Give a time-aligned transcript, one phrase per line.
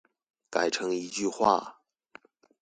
[0.49, 1.79] 改成一句話